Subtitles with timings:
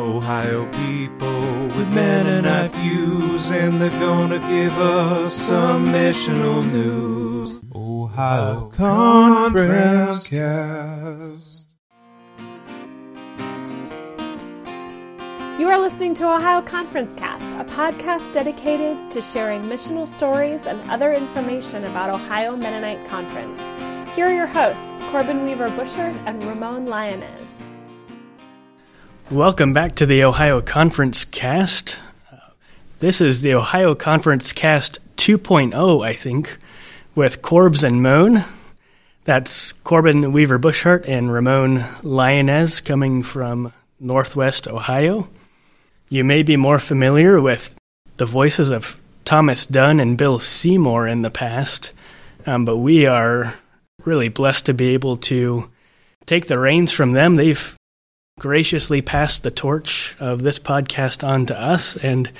[0.00, 7.60] Ohio people with Mennonite views, and they're gonna give us some missional news.
[7.74, 11.66] Ohio Conference Cast.
[15.58, 20.80] You are listening to Ohio Conference Cast, a podcast dedicated to sharing missional stories and
[20.90, 23.60] other information about Ohio Mennonite Conference.
[24.16, 27.69] Here are your hosts, Corbin Weaver Bushert and Ramon Lianez.
[29.30, 31.96] Welcome back to the Ohio Conference Cast.
[32.98, 36.58] This is the Ohio Conference Cast 2.0, I think,
[37.14, 38.44] with Corbs and Moan.
[39.22, 45.28] That's Corbin Weaver Bushart and Ramon Lianez coming from Northwest Ohio.
[46.08, 47.72] You may be more familiar with
[48.16, 51.92] the voices of Thomas Dunn and Bill Seymour in the past,
[52.46, 53.54] um, but we are
[54.04, 55.70] really blessed to be able to
[56.26, 57.36] take the reins from them.
[57.36, 57.76] They've
[58.40, 62.32] graciously passed the torch of this podcast on to us, and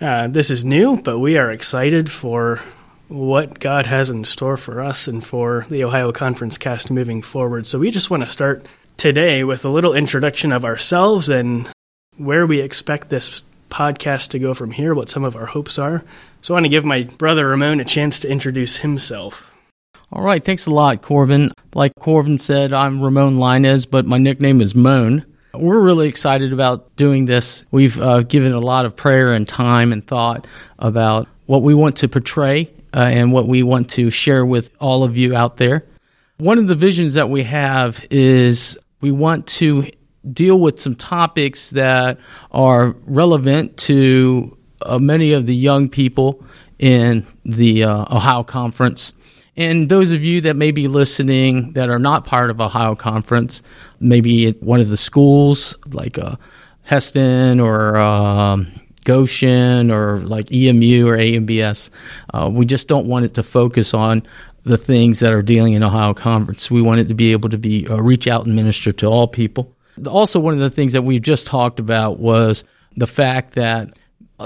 [0.00, 2.60] uh, this is new, but we are excited for
[3.06, 7.68] what God has in store for us and for the Ohio Conference cast moving forward.
[7.68, 8.66] So we just want to start
[8.96, 11.70] today with a little introduction of ourselves and
[12.16, 16.02] where we expect this podcast to go from here, what some of our hopes are.
[16.42, 19.54] So I want to give my brother Ramon a chance to introduce himself.
[20.10, 21.52] All right, thanks a lot, Corbin.
[21.74, 25.24] Like Corbin said, I'm Ramon Lianez, but my nickname is Moan.
[25.54, 27.64] We're really excited about doing this.
[27.70, 30.46] We've uh, given a lot of prayer and time and thought
[30.78, 35.04] about what we want to portray uh, and what we want to share with all
[35.04, 35.84] of you out there.
[36.36, 39.90] One of the visions that we have is we want to
[40.30, 42.18] deal with some topics that
[42.50, 46.44] are relevant to uh, many of the young people
[46.78, 49.12] in the uh, Ohio Conference.
[49.58, 53.60] And those of you that may be listening that are not part of Ohio Conference,
[53.98, 56.36] maybe at one of the schools like uh,
[56.88, 58.70] Hesston or um,
[59.02, 61.90] Goshen or like EMU or AMBS,
[62.34, 64.22] uh, we just don't want it to focus on
[64.62, 66.70] the things that are dealing in Ohio Conference.
[66.70, 69.26] We want it to be able to be uh, reach out and minister to all
[69.26, 69.74] people.
[70.06, 72.62] Also, one of the things that we've just talked about was
[72.96, 73.97] the fact that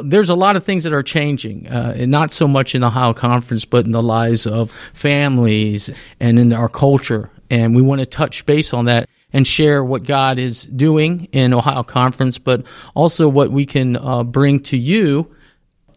[0.05, 2.87] there's a lot of things that are changing, uh, and not so much in the
[2.87, 7.31] Ohio Conference, but in the lives of families and in our culture.
[7.51, 11.53] And we want to touch base on that and share what God is doing in
[11.53, 12.65] Ohio Conference, but
[12.95, 15.35] also what we can uh, bring to you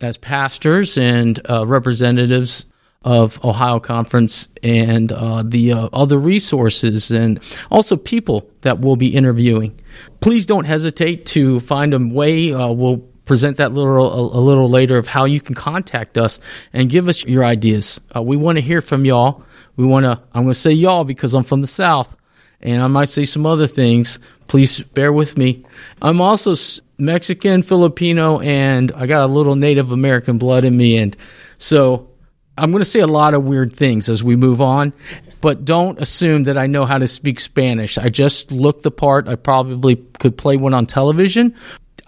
[0.01, 2.65] as pastors and uh, representatives
[3.03, 7.39] of Ohio Conference and uh, the uh, other resources and
[7.69, 9.79] also people that we'll be interviewing.
[10.21, 12.51] Please don't hesitate to find a way.
[12.51, 16.39] Uh, we'll present that little a, a, little later of how you can contact us
[16.73, 17.99] and give us your ideas.
[18.15, 19.43] Uh, we want to hear from y'all.
[19.75, 20.21] We want to.
[20.33, 22.15] I'm going to say y'all because I'm from the South,
[22.61, 24.19] and I might say some other things.
[24.47, 25.65] Please bear with me.
[26.01, 26.53] I'm also
[26.97, 31.17] Mexican, Filipino, and I got a little Native American blood in me, and
[31.57, 32.09] so
[32.57, 34.93] I'm going to say a lot of weird things as we move on,
[35.41, 37.97] but don't assume that I know how to speak Spanish.
[37.97, 39.27] I just look the part.
[39.27, 41.55] I probably could play one on television.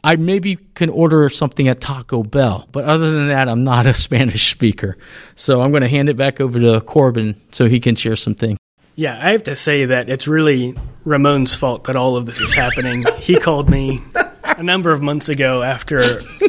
[0.04, 3.94] I maybe can order something at Taco Bell, but other than that, I'm not a
[3.96, 4.98] Spanish speaker.
[5.36, 8.36] So I'm going to hand it back over to Corbin so he can share some
[8.36, 8.58] things.
[8.96, 10.74] Yeah, I have to say that it's really
[11.06, 13.06] Ramon's fault that all of this is happening.
[13.18, 14.02] he called me
[14.44, 16.02] a number of months ago after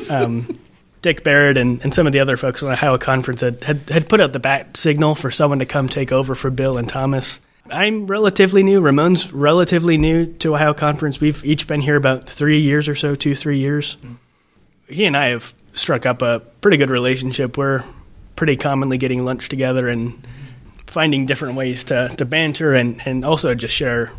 [0.09, 0.59] um,
[1.03, 3.91] Dick Barrett and, and some of the other folks on the Ohio conference had, had,
[3.91, 6.89] had put out the bat signal for someone to come take over for Bill and
[6.89, 7.41] Thomas.
[7.71, 8.81] I'm relatively new.
[8.81, 11.21] Ramon's relatively new to Ohio Conference.
[11.21, 13.97] We've each been here about three years or so, two, three years.
[14.89, 17.57] He and I have struck up a pretty good relationship.
[17.57, 17.85] We're
[18.37, 20.27] pretty commonly getting lunch together and
[20.87, 24.13] finding different ways to, to banter and, and also just share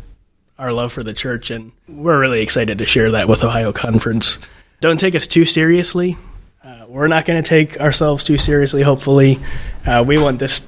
[0.58, 1.50] our love for the church.
[1.50, 4.38] And we're really excited to share that with Ohio Conference.
[4.80, 6.16] Don't take us too seriously.
[6.62, 9.38] Uh, we're not going to take ourselves too seriously, hopefully.
[9.86, 10.60] Uh, we want this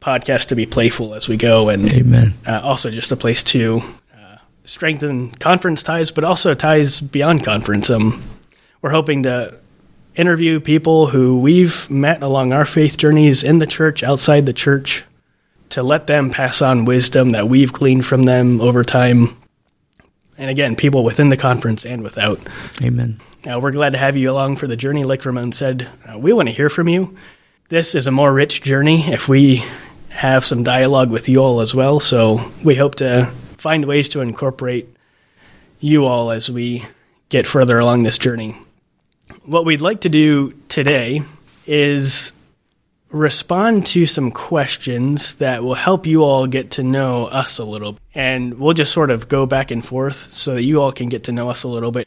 [0.00, 2.34] podcast to be playful as we go and Amen.
[2.46, 3.82] Uh, also just a place to
[4.14, 7.90] uh, strengthen conference ties, but also ties beyond conference.
[7.90, 8.22] Um,
[8.82, 9.58] we're hoping to
[10.14, 15.04] interview people who we've met along our faith journeys in the church, outside the church,
[15.70, 19.36] to let them pass on wisdom that we've gleaned from them over time.
[20.36, 22.40] And again, people within the conference and without.
[22.82, 23.20] Amen.
[23.46, 25.04] Uh, we're glad to have you along for the journey.
[25.04, 27.16] Like Ramon said, uh, we want to hear from you.
[27.68, 29.62] This is a more rich journey if we
[30.10, 31.98] have some dialogue with you all as well.
[31.98, 33.26] So we hope to
[33.56, 34.88] find ways to incorporate
[35.80, 36.84] you all as we
[37.30, 38.54] get further along this journey.
[39.44, 41.22] What we'd like to do today
[41.66, 42.32] is
[43.10, 47.98] respond to some questions that will help you all get to know us a little.
[48.14, 51.24] And we'll just sort of go back and forth so that you all can get
[51.24, 52.06] to know us a little bit.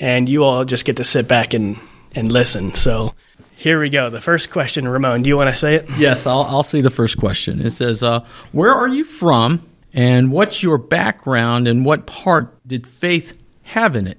[0.00, 1.78] and you all just get to sit back and,
[2.14, 2.74] and listen.
[2.74, 3.14] So
[3.64, 4.10] here we go.
[4.10, 5.88] The first question, Ramon, do you want to say it?
[5.96, 7.64] Yes, I'll, I'll say the first question.
[7.64, 8.20] It says, uh,
[8.52, 13.32] Where are you from, and what's your background, and what part did faith
[13.62, 14.18] have in it?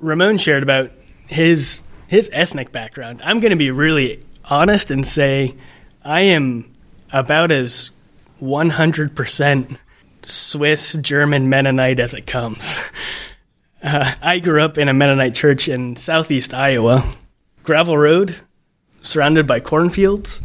[0.00, 0.90] Ramon shared about
[1.26, 3.20] his his ethnic background.
[3.22, 5.54] I'm going to be really honest and say
[6.02, 6.72] I am
[7.12, 7.90] about as
[8.40, 9.78] 100%
[10.22, 12.78] Swiss German Mennonite as it comes.
[13.82, 17.04] Uh, I grew up in a Mennonite church in southeast Iowa,
[17.66, 18.36] gravel road,
[19.02, 20.40] surrounded by cornfields.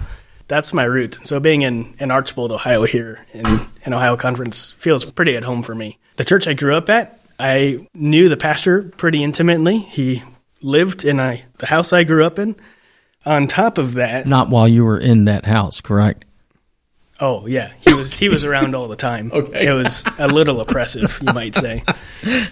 [0.47, 1.19] That's my route.
[1.23, 3.45] So being in, in Archbold, Ohio, here in,
[3.85, 5.99] in Ohio Conference feels pretty at home for me.
[6.17, 9.77] The church I grew up at, I knew the pastor pretty intimately.
[9.77, 10.23] He
[10.61, 12.55] lived in a, the house I grew up in.
[13.23, 16.25] On top of that, Not while you were in that house, correct?
[17.19, 19.29] Oh yeah, he was he was around all the time.
[19.33, 19.67] Okay.
[19.67, 21.83] it was a little oppressive, you might say.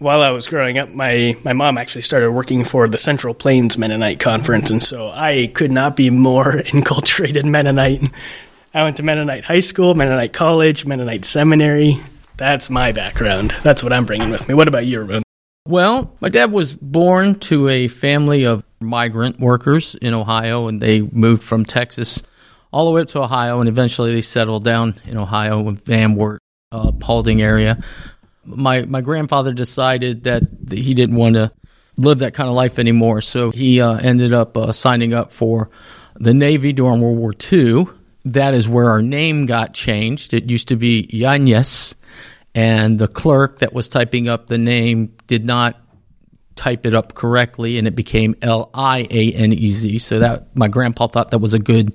[0.00, 3.76] While I was growing up, my my mom actually started working for the Central Plains
[3.76, 8.08] Mennonite Conference, and so I could not be more enculturated Mennonite.
[8.72, 11.98] I went to Mennonite High School, Mennonite College, Mennonite Seminary.
[12.36, 13.52] That's my background.
[13.64, 14.54] That's what I'm bringing with me.
[14.54, 15.24] What about you, Ramon?
[15.66, 21.00] Well, my dad was born to a family of migrant workers in Ohio, and they
[21.00, 22.22] moved from Texas
[22.72, 26.14] all the way up to Ohio, and eventually they settled down in Ohio in Van
[26.14, 26.40] Wert,
[26.70, 27.82] uh, Paulding area.
[28.48, 31.52] My my grandfather decided that he didn't want to
[31.96, 35.70] live that kind of life anymore, so he uh, ended up uh, signing up for
[36.16, 37.86] the Navy during World War II.
[38.24, 40.34] That is where our name got changed.
[40.34, 41.94] It used to be Yanez,
[42.54, 45.80] and the clerk that was typing up the name did not
[46.58, 49.98] type it up correctly and it became L I A N E Z.
[49.98, 51.94] So that my grandpa thought that was a good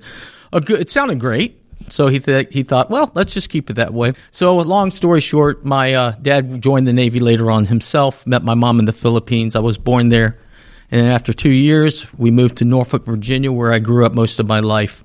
[0.52, 1.60] a good it sounded great.
[1.88, 4.14] So he th- he thought, well, let's just keep it that way.
[4.30, 8.54] So long story short, my uh, dad joined the Navy later on himself, met my
[8.54, 9.54] mom in the Philippines.
[9.54, 10.38] I was born there.
[10.90, 14.38] And then after 2 years, we moved to Norfolk, Virginia where I grew up most
[14.38, 15.02] of my life.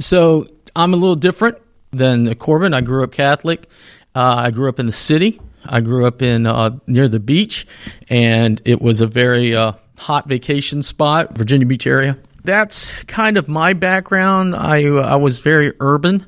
[0.00, 1.58] So I'm a little different
[1.90, 2.72] than Corbin.
[2.74, 3.68] I grew up Catholic.
[4.14, 5.40] Uh, I grew up in the city.
[5.64, 7.66] I grew up in uh, near the beach,
[8.08, 12.16] and it was a very uh, hot vacation spot, Virginia Beach area.
[12.44, 14.54] That's kind of my background.
[14.56, 16.26] I I was very urban.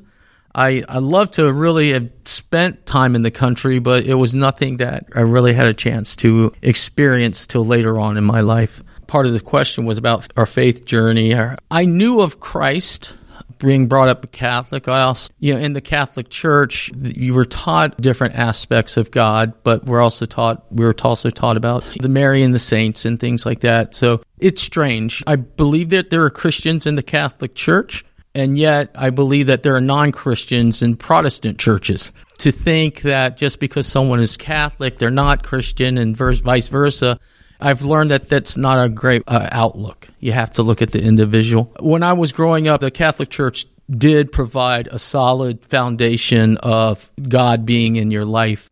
[0.53, 4.77] I I love to really have spent time in the country, but it was nothing
[4.77, 8.83] that I really had a chance to experience till later on in my life.
[9.07, 11.35] Part of the question was about our faith journey.
[11.69, 13.15] I knew of Christ
[13.61, 14.87] being brought up a Catholic.
[14.87, 19.53] I also, you know, in the Catholic Church, you were taught different aspects of God,
[19.63, 23.19] but we're also taught we were also taught about the Mary and the saints and
[23.19, 23.93] things like that.
[23.95, 25.23] So it's strange.
[25.27, 28.03] I believe that there are Christians in the Catholic Church,
[28.35, 32.11] and yet I believe that there are non-Christians in Protestant churches.
[32.39, 37.19] To think that just because someone is Catholic, they're not Christian, and vice versa.
[37.61, 40.07] I've learned that that's not a great uh, outlook.
[40.19, 41.71] You have to look at the individual.
[41.79, 47.65] When I was growing up, the Catholic Church did provide a solid foundation of God
[47.65, 48.69] being in your life.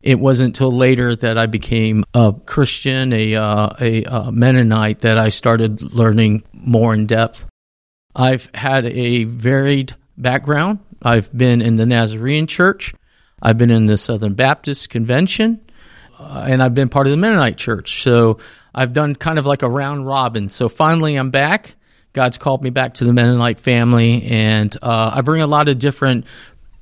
[0.00, 5.18] It wasn't until later that I became a Christian, a, uh, a, a Mennonite, that
[5.18, 7.46] I started learning more in depth.
[8.14, 10.78] I've had a varied background.
[11.02, 12.94] I've been in the Nazarene Church.
[13.42, 15.60] I've been in the Southern Baptist Convention
[16.18, 18.02] uh, and I've been part of the Mennonite church.
[18.02, 18.38] So
[18.74, 20.48] I've done kind of like a round robin.
[20.48, 21.74] So finally, I'm back.
[22.12, 25.78] God's called me back to the Mennonite family, and uh, I bring a lot of
[25.78, 26.24] different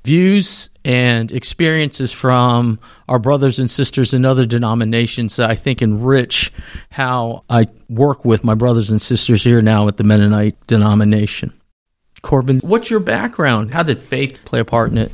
[0.04, 2.78] views and experiences from
[3.08, 6.52] our brothers and sisters in other denominations that I think enrich
[6.90, 11.52] how I work with my brothers and sisters here now at the Mennonite denomination.
[12.22, 13.72] Corbin, what's your background?
[13.72, 15.12] How did faith play a part in it?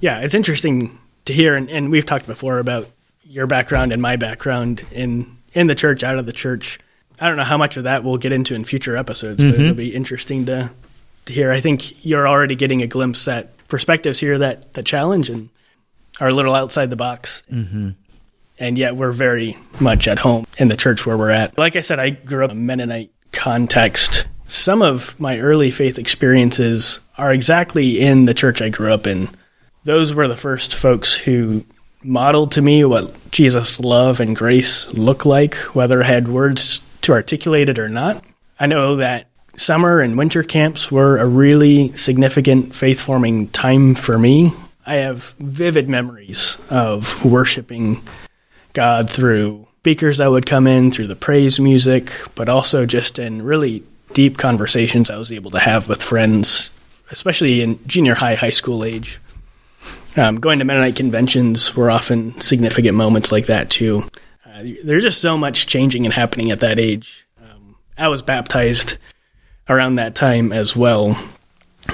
[0.00, 2.86] Yeah, it's interesting to hear, and, and we've talked before about
[3.32, 6.78] your background and my background in in the church, out of the church.
[7.20, 9.62] I don't know how much of that we'll get into in future episodes, but Mm-hmm.
[9.62, 10.70] it'll be interesting to
[11.26, 11.50] to hear.
[11.52, 15.48] I think you're already getting a glimpse at perspectives here that that challenge and
[16.20, 17.42] are a little outside the box.
[17.50, 17.90] Mm-hmm.
[18.58, 21.56] And yet we're very much at home in the church where we're at.
[21.58, 24.26] Like I said, I grew up in a Mennonite context.
[24.46, 29.28] Some of my early faith experiences are exactly in the church I grew up in.
[29.84, 31.64] Those were the first folks who
[32.04, 37.12] modeled to me what Jesus' love and grace look like, whether I had words to
[37.12, 38.24] articulate it or not.
[38.58, 44.18] I know that summer and winter camps were a really significant faith forming time for
[44.18, 44.52] me.
[44.86, 48.02] I have vivid memories of worshiping
[48.72, 53.42] God through speakers that would come in, through the praise music, but also just in
[53.42, 53.82] really
[54.12, 56.70] deep conversations I was able to have with friends,
[57.10, 59.20] especially in junior high, high school age.
[60.16, 64.04] Um, going to Mennonite conventions were often significant moments like that too.
[64.46, 67.26] Uh, there's just so much changing and happening at that age.
[67.40, 68.98] Um, I was baptized
[69.68, 71.16] around that time as well.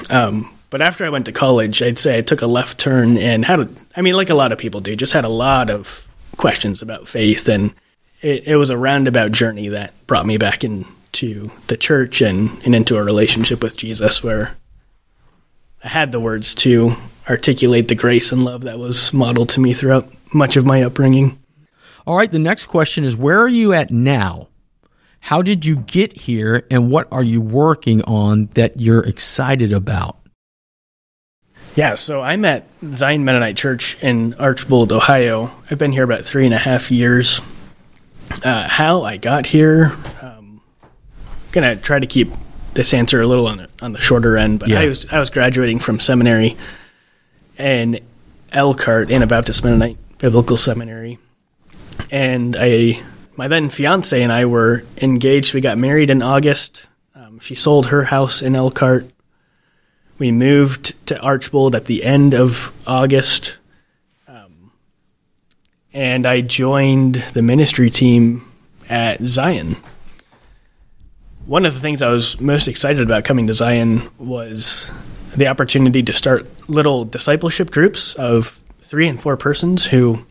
[0.09, 3.45] Um, but after I went to college, I'd say I took a left turn and
[3.45, 6.05] had, a, I mean, like a lot of people do, just had a lot of
[6.37, 7.47] questions about faith.
[7.47, 7.73] And
[8.21, 12.75] it, it was a roundabout journey that brought me back into the church and, and
[12.75, 14.55] into a relationship with Jesus where
[15.83, 16.95] I had the words to
[17.29, 21.37] articulate the grace and love that was modeled to me throughout much of my upbringing.
[22.05, 24.47] All right, the next question is where are you at now?
[25.21, 30.17] How did you get here and what are you working on that you're excited about?
[31.75, 35.51] Yeah, so I'm at Zion Mennonite Church in Archbold, Ohio.
[35.69, 37.41] I've been here about three and a half years.
[38.43, 40.61] Uh, how I got here, um,
[41.51, 42.29] gonna try to keep
[42.73, 44.81] this answer a little on the, on the shorter end, but Yeah.
[44.81, 46.57] I was I was graduating from seminary
[47.59, 47.99] in
[48.51, 51.19] Elkhart, Anabaptist Mennonite Biblical Seminary,
[52.09, 53.03] and I
[53.35, 55.53] my then fiance and I were engaged.
[55.53, 56.87] We got married in August.
[57.15, 59.09] Um, she sold her house in Elkhart.
[60.17, 63.57] We moved to Archbold at the end of August,
[64.27, 64.71] um,
[65.93, 68.45] and I joined the ministry team
[68.89, 69.77] at Zion.
[71.45, 74.91] One of the things I was most excited about coming to Zion was
[75.39, 80.25] the opportunity to start little discipleship groups of three and four persons who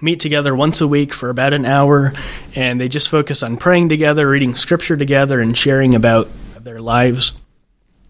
[0.00, 2.14] meet together once a week for about an hour
[2.54, 6.28] and they just focus on praying together, reading scripture together, and sharing about
[6.58, 7.32] their lives.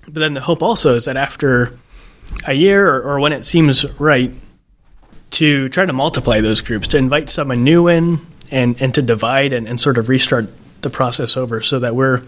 [0.05, 1.77] But then the hope also is that after
[2.47, 4.31] a year or, or when it seems right,
[5.31, 8.19] to try to multiply those groups, to invite someone new in
[8.51, 10.49] and, and to divide and, and sort of restart
[10.83, 12.23] the process over so that we're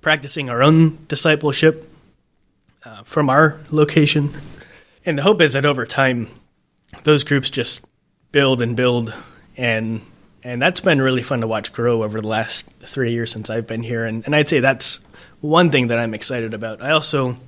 [0.00, 1.88] practicing our own discipleship
[2.84, 4.30] uh, from our location.
[5.06, 6.28] And the hope is that over time,
[7.04, 7.84] those groups just
[8.32, 9.14] build and build
[9.56, 10.00] and
[10.42, 13.66] and that's been really fun to watch grow over the last three years since I've
[13.66, 14.04] been here.
[14.04, 15.00] And, and I'd say that's
[15.40, 16.82] one thing that I'm excited about.
[16.82, 17.38] I also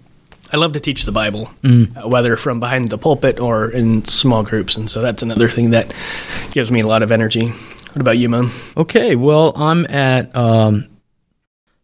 [0.52, 4.44] I love to teach the Bible, uh, whether from behind the pulpit or in small
[4.44, 5.92] groups, and so that's another thing that
[6.52, 7.48] gives me a lot of energy.
[7.48, 8.52] What about you, Mom?
[8.76, 10.86] Okay, well, I'm at um,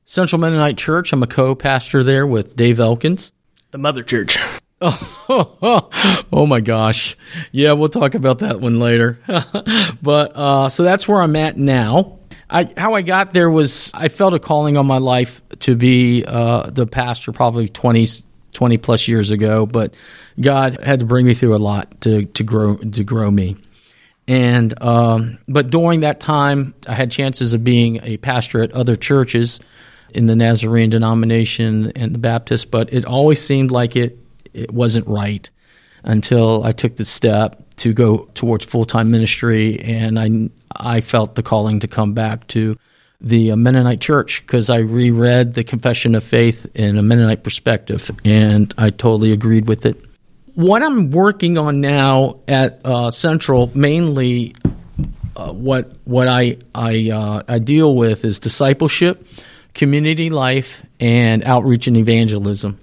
[0.05, 1.13] Central Mennonite Church.
[1.13, 3.33] I'm a co pastor there with Dave Elkins.
[3.73, 4.39] The Mother Church.
[4.83, 7.17] oh my gosh.
[7.53, 9.19] Yeah, we'll talk about that one later.
[10.03, 12.19] but uh, so that's where I'm at now.
[12.51, 16.23] I, how I got there was I felt a calling on my life to be
[16.27, 18.07] uh, the pastor probably 20,
[18.53, 19.95] 20 plus years ago, but
[20.39, 23.57] God had to bring me through a lot to, to grow to grow me.
[24.29, 28.97] And um, but during that time, I had chances of being a pastor at other
[28.97, 29.61] churches
[30.15, 34.19] in the Nazarene denomination and the Baptist, but it always seemed like it
[34.53, 35.49] it wasn't right
[36.05, 41.35] until I took the step to go towards full time ministry, and I I felt
[41.35, 42.79] the calling to come back to
[43.21, 48.75] the Mennonite Church because I reread the Confession of Faith in a Mennonite perspective, and
[48.77, 49.97] I totally agreed with it.
[50.55, 54.55] What I'm working on now at uh, Central, mainly
[55.37, 59.27] uh, what what I I uh, I deal with is discipleship,
[59.75, 62.79] community life, and outreach and evangelism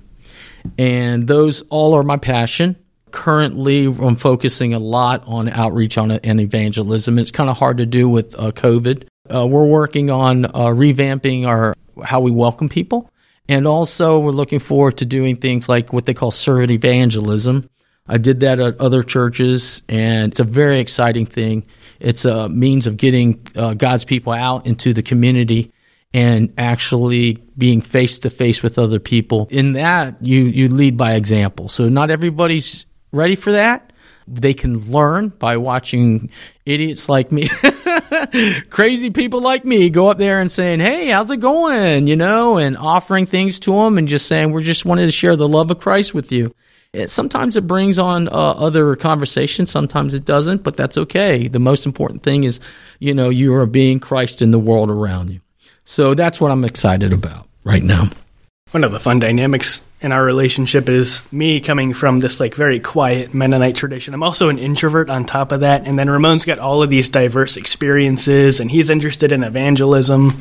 [0.78, 2.76] and those all are my passion.
[3.12, 7.18] Currently, I'm focusing a lot on outreach on and evangelism.
[7.18, 9.08] It's kind of hard to do with uh, COVID.
[9.34, 13.10] Uh, we're working on uh, revamping our how we welcome people,
[13.48, 17.70] and also we're looking forward to doing things like what they call servant evangelism.
[18.08, 21.66] I did that at other churches, and it's a very exciting thing.
[22.00, 25.72] It's a means of getting uh, God's people out into the community
[26.14, 29.48] and actually being face to face with other people.
[29.52, 31.70] In that, you you lead by example.
[31.70, 33.94] So not everybody's ready for that.
[34.28, 36.30] They can learn by watching
[36.64, 37.50] idiots like me,
[38.70, 42.58] crazy people like me, go up there and saying, "Hey, how's it going?" You know,
[42.58, 45.72] and offering things to them and just saying, "We're just wanted to share the love
[45.72, 46.54] of Christ with you."
[46.92, 49.70] It, sometimes it brings on uh, other conversations.
[49.70, 51.48] Sometimes it doesn't, but that's okay.
[51.48, 52.60] The most important thing is,
[53.00, 55.42] you know, you are being Christ in the world around you.
[55.90, 58.12] So that's what I'm excited about right now.
[58.70, 62.80] One of the fun dynamics in our relationship is me coming from this like very
[62.80, 64.14] quiet Mennonite tradition.
[64.14, 67.10] I'm also an introvert on top of that, and then Ramon's got all of these
[67.10, 70.38] diverse experiences, and he's interested in evangelism.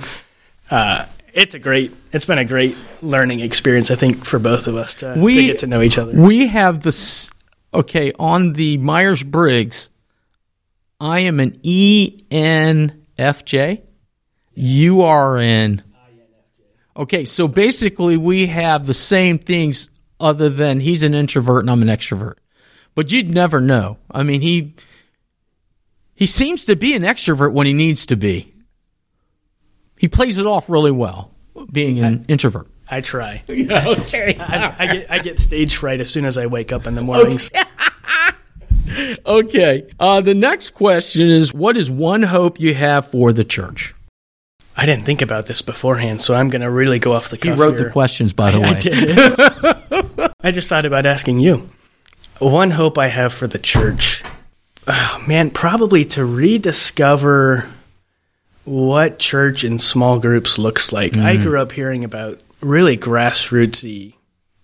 [0.71, 4.77] Uh, it's a great, it's been a great learning experience, I think, for both of
[4.77, 6.13] us to, We- to get to know each other.
[6.13, 7.31] We have this,
[7.73, 9.89] okay, on the Myers Briggs,
[11.01, 13.81] I am an ENFJ.
[14.59, 15.83] You are in.
[16.97, 19.89] Okay, so basically we have the same things
[20.19, 22.35] other than he's an introvert and I'm an extrovert.
[22.97, 23.99] But you'd never know.
[24.11, 24.75] I mean, he
[26.15, 28.53] He seems to be an extrovert when he needs to be.
[29.97, 31.31] He plays it off really well,
[31.71, 32.67] being an introvert.
[32.91, 33.45] I try.
[33.51, 34.37] okay.
[34.41, 37.03] I, I get I get stage fright as soon as I wake up in the
[37.03, 37.51] mornings.
[39.27, 39.87] Okay.
[40.01, 43.95] Uh, the next question is What is one hope you have for the church?
[44.81, 47.49] I didn't think about this beforehand, so I'm going to really go off the He
[47.49, 47.87] cuff wrote here.
[47.87, 48.79] the questions, by the I way.
[48.79, 50.31] did.
[50.41, 51.69] I just thought about asking you.
[52.39, 54.23] One hope I have for the church,
[54.87, 57.69] oh, man, probably to rediscover
[58.65, 61.17] what church in small groups looks like.
[61.17, 64.15] I grew up hearing about really grassrootsy,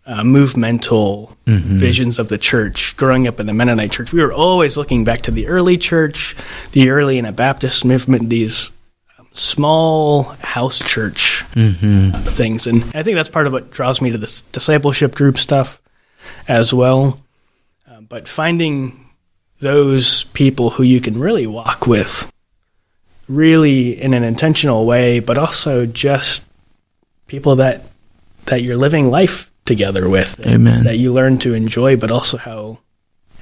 [0.06, 2.96] uh, movemental visions of the church.
[2.96, 6.36] Growing up in the Mennonite church, we were always looking back to the early church,
[6.72, 8.70] the early Anabaptist movement, these
[9.34, 12.66] small house church things.
[12.66, 15.82] And I think that's part of what draws me to this discipleship group stuff
[16.48, 17.20] as well.
[17.86, 19.08] Um, but finding
[19.58, 22.30] those people who you can really walk with,
[23.28, 26.42] really in an intentional way, but also just
[27.26, 27.82] people that
[28.46, 30.84] that you're living life together with, Amen.
[30.84, 32.78] that you learn to enjoy, but also how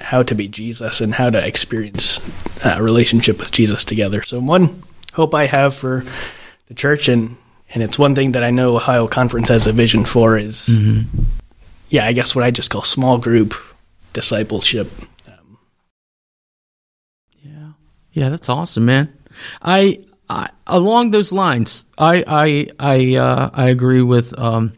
[0.01, 2.19] how to be Jesus and how to experience
[2.65, 4.23] a relationship with Jesus together.
[4.23, 4.83] So one
[5.13, 6.05] hope I have for
[6.69, 7.37] the church and
[7.75, 10.79] and it's one thing that I know Ohio Conference has a vision for is
[11.89, 13.55] yeah, I guess what I just call small group
[14.13, 14.91] discipleship.
[15.29, 15.59] Um,
[17.43, 17.73] Yeah,
[18.13, 19.13] yeah, that's awesome, man.
[19.61, 24.73] I, I along those lines, I I I uh, I agree with um,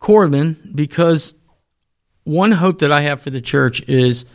[0.00, 1.34] Corbin because
[2.24, 4.26] one hope that I have for the church is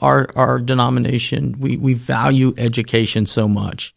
[0.00, 1.56] our our denomination.
[1.58, 3.94] We we value education so much.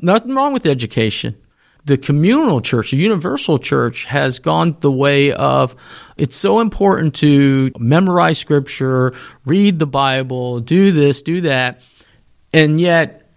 [0.00, 1.36] Nothing wrong with education.
[1.84, 5.76] The communal church, the universal church, has gone the way of
[6.16, 11.80] it's so important to memorize scripture, read the Bible, do this, do that.
[12.52, 13.30] And yet,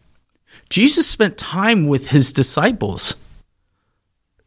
[0.70, 3.16] Jesus spent time with his disciples.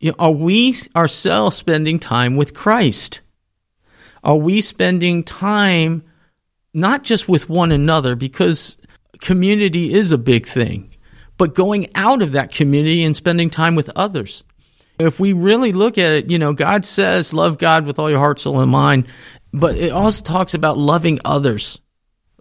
[0.00, 3.20] You know, are we ourselves spending time with Christ?
[4.24, 6.02] Are we spending time
[6.74, 8.78] not just with one another, because
[9.20, 10.91] community is a big thing,
[11.42, 14.44] but going out of that community and spending time with others?
[15.00, 18.20] If we really look at it, you know, God says, love God with all your
[18.20, 19.08] heart, soul, and mind,
[19.52, 21.80] but it also talks about loving others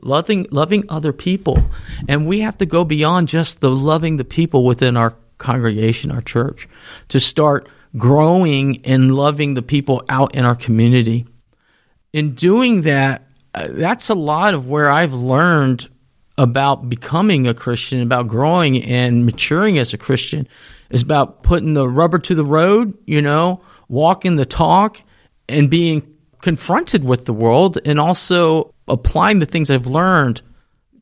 [0.04, 1.64] loving loving other people
[2.10, 6.22] and we have to go beyond just the loving the people within our congregation our
[6.22, 6.68] church
[7.08, 11.28] to start growing and loving the people out in our community
[12.14, 15.88] in doing that uh, that's a lot of where i've learned
[16.38, 20.48] about becoming a christian about growing and maturing as a christian
[20.90, 25.02] is about putting the rubber to the road you know walking the talk
[25.50, 30.42] and being confronted with the world and also applying the things I've learned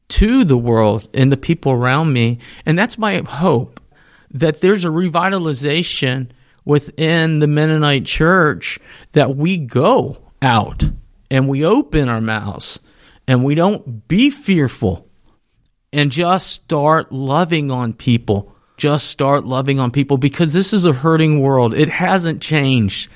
[0.10, 2.40] to the world and the people around me.
[2.66, 3.80] And that's my hope
[4.32, 6.30] that there's a revitalization
[6.66, 8.80] within the Mennonite church
[9.14, 10.90] that we go out
[11.32, 12.80] and we open our mouths
[13.28, 15.08] and we don't be fearful
[15.92, 18.56] and just start loving on people.
[18.78, 21.74] Just start loving on people because this is a hurting world.
[21.74, 23.10] It hasn't changed.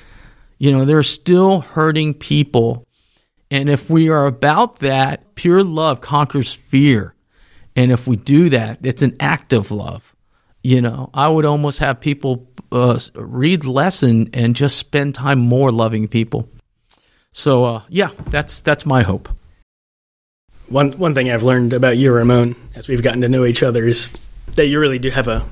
[0.58, 2.86] You know, there are still hurting people.
[3.50, 7.14] And if we are about that, pure love conquers fear.
[7.76, 10.14] And if we do that, it's an act of love.
[10.62, 15.38] You know, I would almost have people uh, read less and, and just spend time
[15.38, 16.48] more loving people.
[17.32, 19.28] So, uh, yeah, that's that's my hope.
[20.68, 23.86] One one thing I've learned about you, Ramon, as we've gotten to know each other,
[23.86, 24.10] is
[24.54, 25.44] that you really do have a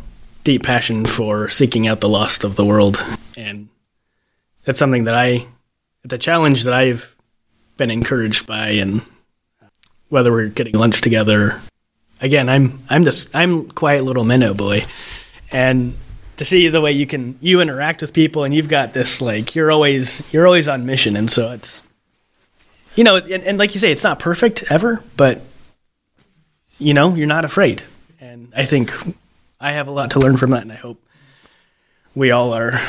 [0.44, 3.05] deep passion for seeking out the lost of the world,
[3.37, 3.68] and
[4.64, 5.46] that's something that I
[6.05, 7.14] it's a challenge that I've
[7.77, 9.03] been encouraged by, and
[10.09, 11.61] whether we're getting lunch together.
[12.20, 14.87] Again, I'm I'm just I'm quiet little minnow boy,
[15.51, 15.96] and
[16.37, 19.55] to see the way you can you interact with people, and you've got this like
[19.55, 21.83] you're always you're always on mission, and so it's
[22.94, 25.40] you know, and, and like you say, it's not perfect ever, but
[26.78, 27.83] you know, you're not afraid,
[28.20, 28.92] and I think
[29.61, 31.02] I have a lot to learn from that, and I hope
[32.14, 32.81] we all are.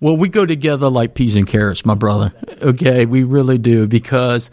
[0.00, 2.32] Well, we go together like peas and carrots, my brother.
[2.60, 4.50] Okay, we really do because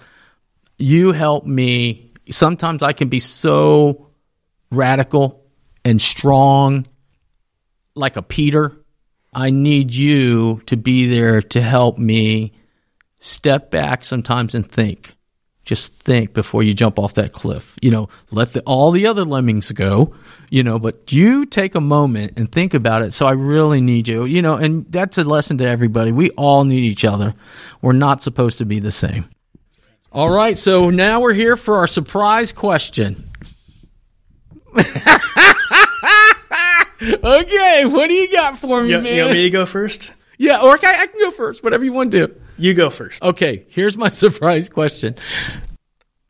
[0.78, 2.12] you help me.
[2.30, 4.08] Sometimes I can be so
[4.72, 5.44] radical
[5.84, 6.88] and strong,
[7.96, 8.78] like a Peter.
[9.34, 12.54] I need you to be there to help me
[13.22, 15.14] step back sometimes and think.
[15.64, 17.78] Just think before you jump off that cliff.
[17.82, 20.14] You know, let the, all the other lemmings go,
[20.50, 23.14] you know, but you take a moment and think about it.
[23.14, 26.12] So I really need you, you know, and that's a lesson to everybody.
[26.12, 27.36] We all need each other.
[27.82, 29.30] We're not supposed to be the same.
[30.12, 30.58] All right.
[30.58, 33.30] So now we're here for our surprise question.
[37.02, 39.16] Okay, what do you got for me, You, man?
[39.16, 40.12] you want me to go first?
[40.38, 41.64] yeah, or okay, I can go first.
[41.64, 42.36] Whatever you want to do.
[42.62, 43.24] You go first.
[43.24, 45.16] Okay, here's my surprise question.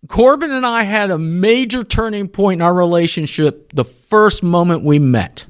[0.07, 4.97] Corbin and I had a major turning point in our relationship the first moment we
[4.97, 5.45] met.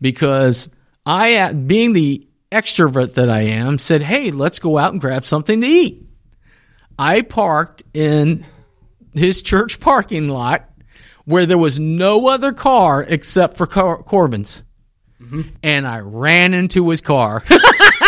[0.00, 0.68] Because
[1.04, 5.26] I, uh, being the extrovert that I am, said, Hey, let's go out and grab
[5.26, 6.06] something to eat.
[6.98, 8.46] I parked in
[9.12, 10.70] his church parking lot
[11.24, 14.62] where there was no other car except for Cor- Corbin's.
[15.62, 17.44] And I ran into his car.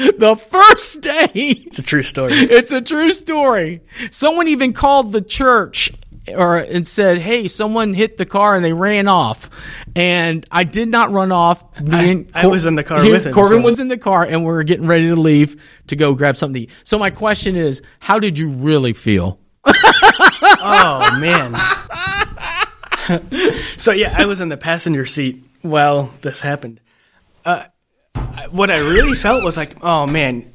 [0.18, 1.30] the first day.
[1.34, 2.32] It's a true story.
[2.34, 3.82] It's a true story.
[4.10, 5.92] Someone even called the church
[6.28, 9.50] or and said, "Hey, someone hit the car and they ran off."
[9.96, 11.64] And I did not run off.
[11.76, 13.98] I- and I was in the car he- with him, Corbin so- was in the
[13.98, 16.66] car, and we were getting ready to leave to go grab something.
[16.66, 16.74] to eat.
[16.84, 19.38] So my question is, how did you really feel?
[20.62, 21.54] Oh man.
[23.78, 26.80] so yeah, I was in the passenger seat while this happened.
[27.44, 27.64] Uh,
[28.52, 30.52] what I really felt was like, oh man,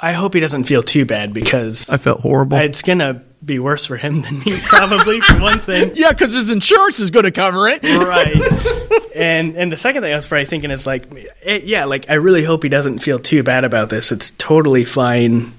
[0.00, 2.58] I hope he doesn't feel too bad because I felt horrible.
[2.58, 5.92] it's gonna be worse for him than me, probably for one thing.
[5.94, 7.82] yeah, because his insurance is going to cover it.
[7.82, 8.94] right.
[9.14, 12.14] And and the second thing I was probably thinking is like, eh, yeah, like I
[12.14, 14.12] really hope he doesn't feel too bad about this.
[14.12, 15.50] It's totally fine.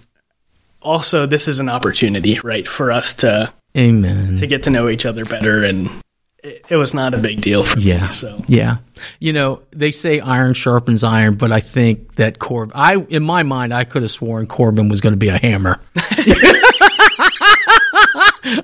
[0.82, 4.38] Also, this is an opportunity, right, for us to Amen.
[4.38, 5.89] to get to know each other better, and
[6.43, 8.08] it, it was not a big deal for Yeah.
[8.08, 8.12] me.
[8.13, 8.78] So Yeah.
[9.19, 13.43] You know, they say iron sharpens iron, but I think that Corbin, I, in my
[13.43, 15.80] mind, I could have sworn Corbin was going to be a hammer.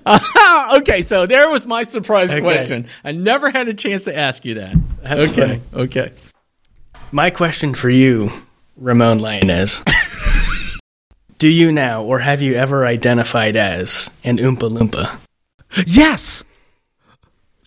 [0.06, 2.42] Uh, okay, so there was my surprise Okay.
[2.42, 2.88] question.
[3.04, 4.76] I never had a chance to ask you that.
[5.02, 5.62] That's okay.
[5.74, 6.12] Okay.
[7.12, 8.32] my question for you,
[8.78, 9.84] Ramon Lianez.
[11.38, 15.18] Do you now, or have you ever identified as an Oompa Loompa?
[15.86, 16.44] Yes.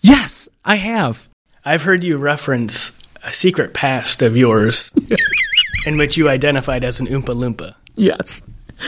[0.01, 1.27] Yes, I have.
[1.65, 2.91] I've heard you reference
[3.23, 4.91] a secret past of yours
[5.85, 7.75] in which you identified as an Oompa Loompa.
[7.95, 8.41] Yes.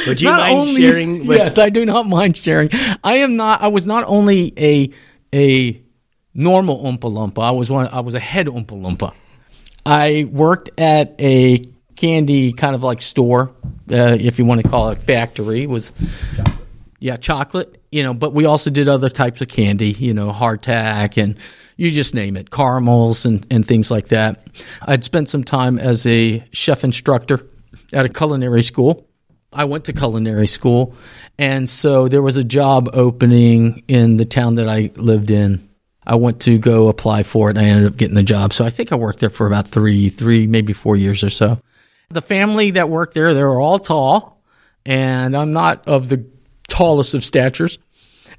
[0.08, 2.70] Would you Not mind only- sharing with Yes, I do not mind sharing.
[3.04, 3.62] I am not.
[3.62, 4.90] I was not only a
[5.34, 5.82] a
[6.34, 7.44] normal Oompa Loompa.
[7.44, 7.88] I was one.
[7.92, 9.14] I was a head Oompa Loompa.
[9.86, 11.66] I worked at a
[11.98, 13.52] candy kind of like store,
[13.92, 15.64] uh, if you want to call it factory.
[15.64, 15.92] It was
[17.02, 17.82] yeah, chocolate.
[17.92, 19.92] You know, but we also did other types of candy.
[19.92, 21.38] You know, hardtack and
[21.76, 24.48] you just name it, caramels and and things like that.
[24.84, 27.46] I'd spent some time as a chef instructor
[27.92, 29.08] at a culinary school.
[29.52, 30.96] I went to culinary school,
[31.38, 35.68] and so there was a job opening in the town that I lived in.
[36.06, 38.54] I went to go apply for it, and I ended up getting the job.
[38.54, 41.60] So I think I worked there for about three, three, maybe four years or so.
[42.10, 44.42] The family that worked there, they were all tall,
[44.86, 46.26] and I'm not of the
[46.72, 47.78] tallest of statures.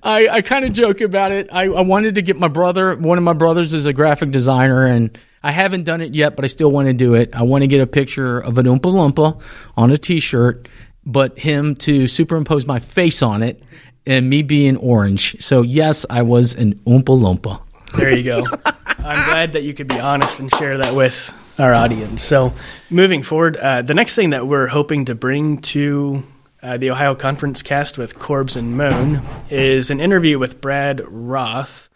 [0.02, 1.48] I, I kind of joke about it.
[1.52, 4.86] I, I wanted to get my brother, one of my brothers is a graphic designer,
[4.86, 7.30] and I haven't done it yet, but I still want to do it.
[7.34, 9.40] I want to get a picture of an Oompa Loompa
[9.76, 10.66] on a t shirt,
[11.04, 13.62] but him to superimpose my face on it
[14.06, 15.36] and me being orange.
[15.40, 17.60] So, yes, I was an Oompa Loompa.
[17.94, 18.46] There you go.
[18.64, 22.22] I'm glad that you could be honest and share that with our audience.
[22.22, 22.52] So,
[22.90, 26.24] moving forward, uh, the next thing that we're hoping to bring to
[26.62, 31.88] uh, the Ohio Conference cast with Corbs and Moan is an interview with Brad Roth,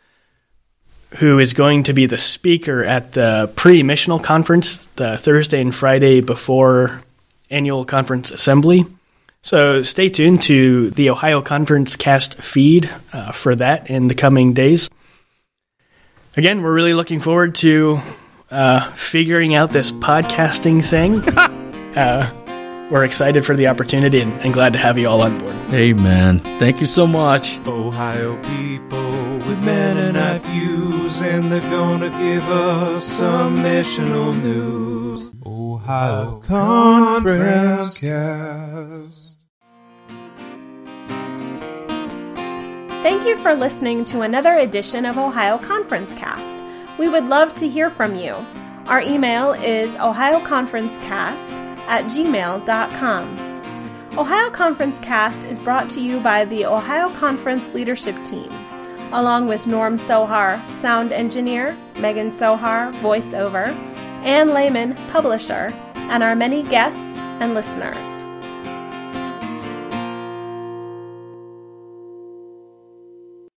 [1.19, 5.75] who is going to be the speaker at the pre missional conference the Thursday and
[5.75, 7.03] Friday before
[7.49, 8.85] annual conference assembly.
[9.43, 14.53] So stay tuned to the Ohio Conference cast feed uh, for that in the coming
[14.53, 14.91] days.
[16.37, 18.01] Again, we're really looking forward to
[18.51, 21.23] uh, figuring out this podcasting thing.
[22.91, 25.57] we're excited for the opportunity and, and glad to have you all on board.
[25.73, 26.41] Amen.
[26.41, 27.59] Thank you so much.
[27.67, 35.33] Ohio people with Mennonite views, and they're gonna give us some missional news.
[35.45, 39.39] Ohio Conference Cast.
[43.03, 46.65] Thank you for listening to another edition of Ohio Conference Cast.
[46.99, 48.35] We would love to hear from you.
[48.87, 53.47] Our email is ohioconferencecast at gmail.com.
[54.19, 58.51] Ohio Conference Cast is brought to you by the Ohio Conference Leadership Team,
[59.13, 63.69] along with Norm Sohar, sound engineer, Megan Sohar, voiceover,
[64.25, 68.26] Ann Lehman, publisher, and our many guests and listeners.